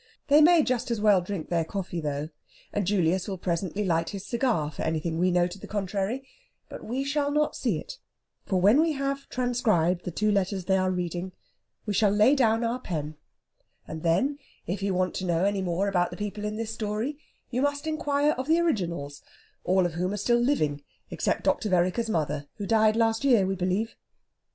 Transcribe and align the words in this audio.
They 0.29 0.41
may 0.41 0.63
just 0.63 0.89
as 0.89 0.99
well 0.99 1.21
drink 1.21 1.49
their 1.49 1.63
coffee, 1.63 2.01
though, 2.01 2.29
and 2.73 2.87
Julius 2.87 3.27
will 3.27 3.37
presently 3.37 3.83
light 3.83 4.09
his 4.09 4.25
cigar 4.25 4.71
for 4.71 4.81
anything 4.81 5.19
we 5.19 5.29
know 5.29 5.45
to 5.45 5.59
the 5.59 5.67
contrary; 5.67 6.27
but 6.69 6.83
we 6.83 7.03
shall 7.03 7.29
not 7.29 7.55
see 7.55 7.77
it, 7.77 7.99
for 8.47 8.59
when 8.59 8.81
we 8.81 8.93
have 8.93 9.29
transcribed 9.29 10.03
the 10.03 10.09
two 10.09 10.31
letters 10.31 10.65
they 10.65 10.75
are 10.75 10.89
reading 10.89 11.33
we 11.85 11.93
shall 11.93 12.09
lay 12.09 12.33
down 12.33 12.63
our 12.63 12.79
pen, 12.79 13.15
and 13.87 14.01
then, 14.01 14.39
if 14.65 14.81
you 14.81 14.95
want 14.95 15.13
to 15.17 15.25
know 15.27 15.45
any 15.45 15.61
more 15.61 15.87
about 15.87 16.09
the 16.09 16.17
people 16.17 16.45
in 16.45 16.55
this 16.55 16.73
story, 16.73 17.19
you 17.51 17.61
must 17.61 17.85
inquire 17.85 18.31
of 18.39 18.47
the 18.47 18.59
originals, 18.59 19.21
all 19.63 19.85
of 19.85 19.93
whom 19.93 20.13
are 20.13 20.17
still 20.17 20.39
living 20.39 20.81
except 21.11 21.43
Dr. 21.43 21.69
Vereker's 21.69 22.09
mother, 22.09 22.47
who 22.55 22.65
died 22.65 22.95
last 22.95 23.23
year, 23.23 23.45
we 23.45 23.53
believe. 23.53 23.95